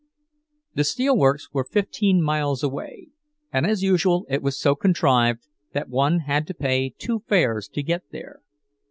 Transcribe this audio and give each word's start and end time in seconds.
The 0.73 0.83
steel 0.83 1.15
works 1.15 1.49
were 1.53 1.63
fifteen 1.63 2.23
miles 2.23 2.63
away, 2.63 3.09
and 3.53 3.67
as 3.67 3.83
usual 3.83 4.25
it 4.31 4.41
was 4.41 4.59
so 4.59 4.73
contrived 4.73 5.45
that 5.73 5.89
one 5.89 6.21
had 6.21 6.47
to 6.47 6.55
pay 6.55 6.89
two 6.97 7.19
fares 7.27 7.67
to 7.67 7.83
get 7.83 8.01
there. 8.11 8.41